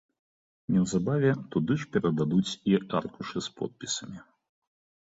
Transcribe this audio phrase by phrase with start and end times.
[0.75, 4.19] Неўзабаве туды ж перададуць і аркушы з подпісамі.